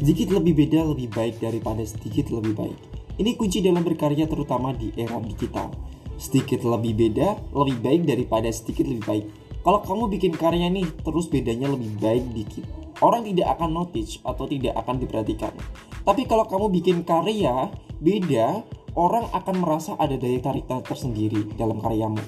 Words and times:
Sedikit 0.00 0.32
lebih 0.32 0.64
beda 0.64 0.80
lebih 0.80 1.12
baik 1.12 1.44
daripada 1.44 1.84
sedikit 1.84 2.32
lebih 2.32 2.56
baik. 2.56 2.78
Ini 3.20 3.36
kunci 3.36 3.60
dalam 3.60 3.84
berkarya 3.84 4.24
terutama 4.24 4.72
di 4.72 4.88
era 4.96 5.20
digital. 5.20 5.76
Sedikit 6.16 6.64
lebih 6.64 6.96
beda 6.96 7.36
lebih 7.52 7.84
baik 7.84 8.02
daripada 8.08 8.48
sedikit 8.48 8.88
lebih 8.88 9.04
baik. 9.04 9.24
Kalau 9.60 9.84
kamu 9.84 10.08
bikin 10.16 10.32
karya 10.32 10.72
nih 10.72 10.88
terus 11.04 11.28
bedanya 11.28 11.68
lebih 11.68 11.92
baik 12.00 12.24
dikit. 12.32 12.64
Orang 13.04 13.28
tidak 13.28 13.60
akan 13.60 13.76
notice 13.76 14.16
atau 14.24 14.48
tidak 14.48 14.72
akan 14.80 15.04
diperhatikan. 15.04 15.52
Tapi 16.00 16.24
kalau 16.24 16.48
kamu 16.48 16.72
bikin 16.80 17.04
karya 17.04 17.68
beda, 18.00 18.64
orang 18.96 19.28
akan 19.36 19.56
merasa 19.60 20.00
ada 20.00 20.16
daya 20.16 20.40
tarik 20.40 20.64
tersendiri 20.64 21.44
dalam 21.60 21.76
karyamu. 21.76 22.24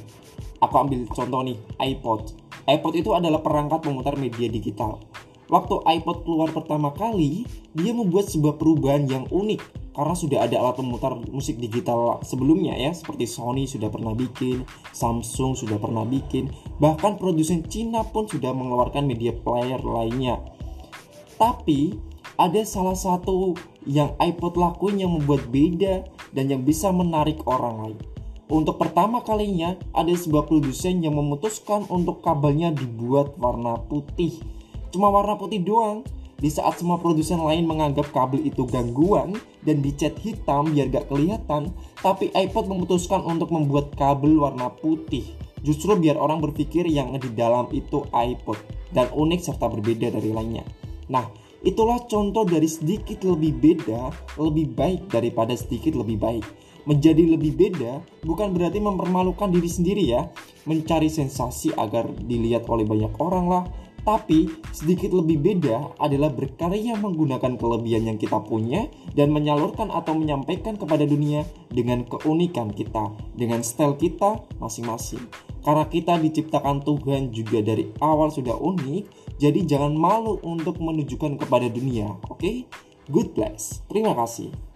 Aku 0.61 0.77
ambil 0.77 1.09
contoh 1.09 1.41
nih, 1.41 1.57
iPod. 1.81 2.37
iPod 2.69 2.93
itu 3.01 3.17
adalah 3.17 3.41
perangkat 3.41 3.81
pemutar 3.81 4.21
media 4.21 4.53
digital 4.53 5.01
Waktu 5.53 5.85
iPod 5.85 6.25
keluar 6.25 6.49
pertama 6.49 6.97
kali, 6.97 7.45
dia 7.77 7.93
membuat 7.93 8.33
sebuah 8.33 8.57
perubahan 8.57 9.05
yang 9.05 9.29
unik 9.29 9.93
karena 9.93 10.17
sudah 10.17 10.49
ada 10.49 10.57
alat 10.57 10.81
pemutar 10.81 11.13
musik 11.29 11.61
digital 11.61 12.25
sebelumnya 12.25 12.73
ya, 12.73 12.97
seperti 12.97 13.29
Sony 13.29 13.69
sudah 13.69 13.93
pernah 13.93 14.17
bikin, 14.17 14.65
Samsung 14.97 15.53
sudah 15.53 15.77
pernah 15.77 16.09
bikin, 16.09 16.49
bahkan 16.81 17.21
produsen 17.21 17.69
Cina 17.69 18.01
pun 18.01 18.25
sudah 18.25 18.57
mengeluarkan 18.57 19.05
media 19.05 19.37
player 19.37 19.85
lainnya. 19.85 20.41
Tapi 21.37 22.01
ada 22.41 22.65
salah 22.65 22.97
satu 22.97 23.53
yang 23.85 24.17
iPod 24.17 24.57
lakuin 24.57 25.05
yang 25.05 25.13
membuat 25.13 25.53
beda 25.53 26.09
dan 26.33 26.49
yang 26.49 26.65
bisa 26.65 26.89
menarik 26.89 27.45
orang 27.45 27.77
lain. 27.77 27.99
Untuk 28.49 28.81
pertama 28.81 29.21
kalinya, 29.21 29.77
ada 29.93 30.17
sebuah 30.17 30.49
produsen 30.49 31.05
yang 31.05 31.13
memutuskan 31.13 31.85
untuk 31.93 32.25
kabelnya 32.25 32.73
dibuat 32.73 33.37
warna 33.37 33.77
putih 33.85 34.62
cuma 34.93 35.09
warna 35.09 35.35
putih 35.41 35.59
doang. 35.65 36.05
Di 36.43 36.51
saat 36.51 36.75
semua 36.83 36.99
produsen 36.99 37.39
lain 37.39 37.71
menganggap 37.71 38.11
kabel 38.11 38.43
itu 38.43 38.67
gangguan 38.67 39.39
dan 39.63 39.79
dicat 39.79 40.19
hitam 40.19 40.75
biar 40.75 40.91
gak 40.91 41.07
kelihatan, 41.07 41.71
tapi 42.03 42.35
iPod 42.35 42.67
memutuskan 42.67 43.23
untuk 43.23 43.55
membuat 43.55 43.95
kabel 43.95 44.43
warna 44.43 44.67
putih. 44.67 45.23
Justru 45.63 45.95
biar 45.95 46.19
orang 46.19 46.43
berpikir 46.43 46.83
yang 46.91 47.15
di 47.15 47.31
dalam 47.31 47.71
itu 47.71 48.03
iPod 48.11 48.59
dan 48.91 49.07
unik 49.15 49.39
serta 49.39 49.71
berbeda 49.71 50.11
dari 50.11 50.35
lainnya. 50.35 50.67
Nah, 51.07 51.31
itulah 51.63 52.03
contoh 52.11 52.43
dari 52.43 52.67
sedikit 52.67 53.23
lebih 53.23 53.63
beda, 53.63 54.11
lebih 54.43 54.75
baik 54.75 55.15
daripada 55.15 55.55
sedikit 55.55 55.95
lebih 55.95 56.19
baik. 56.19 56.47
Menjadi 56.83 57.39
lebih 57.39 57.55
beda 57.55 58.03
bukan 58.27 58.51
berarti 58.51 58.83
mempermalukan 58.83 59.55
diri 59.55 59.71
sendiri 59.71 60.03
ya, 60.11 60.27
mencari 60.67 61.07
sensasi 61.07 61.71
agar 61.79 62.11
dilihat 62.11 62.67
oleh 62.67 62.83
banyak 62.83 63.15
orang 63.23 63.47
lah, 63.47 63.63
tapi 64.03 64.51
sedikit 64.75 65.15
lebih 65.15 65.39
beda 65.39 65.95
adalah 66.03 66.35
berkarya 66.35 66.99
menggunakan 66.99 67.55
kelebihan 67.55 68.11
yang 68.11 68.19
kita 68.19 68.43
punya 68.43 68.91
dan 69.15 69.31
menyalurkan 69.31 69.95
atau 69.95 70.19
menyampaikan 70.19 70.75
kepada 70.75 71.07
dunia 71.07 71.47
dengan 71.71 72.03
keunikan 72.07 72.75
kita, 72.75 73.15
dengan 73.39 73.63
style 73.63 73.95
kita 73.95 74.43
masing-masing. 74.59 75.23
Karena 75.63 75.87
kita 75.87 76.19
diciptakan 76.19 76.83
Tuhan 76.83 77.31
juga 77.31 77.63
dari 77.63 77.95
awal 78.03 78.35
sudah 78.35 78.59
unik, 78.59 79.39
jadi 79.39 79.63
jangan 79.63 79.95
malu 79.95 80.43
untuk 80.43 80.83
menunjukkan 80.83 81.39
kepada 81.39 81.71
dunia, 81.71 82.19
oke? 82.27 82.43
Okay? 82.43 82.67
Good 83.07 83.39
bless. 83.39 83.83
Terima 83.87 84.15
kasih. 84.19 84.72